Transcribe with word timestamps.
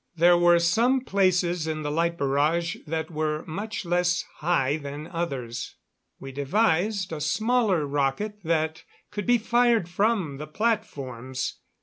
There 0.15 0.35
were 0.35 0.57
some 0.57 1.01
places 1.01 1.67
in 1.67 1.83
the 1.83 1.91
light 1.91 2.17
barrage 2.17 2.75
that 2.87 3.11
were 3.11 3.45
much 3.45 3.85
less 3.85 4.23
high 4.37 4.77
than 4.77 5.05
others. 5.05 5.75
We 6.19 6.31
devised 6.31 7.13
a 7.13 7.21
smaller 7.21 7.85
rocket 7.85 8.39
that 8.43 8.83
could 9.11 9.27
be 9.27 9.37
fired 9.37 9.87
from 9.87 10.37
the 10.37 10.47
platforms. 10.47 11.59